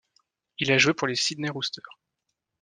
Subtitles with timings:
[0.57, 1.99] Il a joué pour les Sydney Roosters.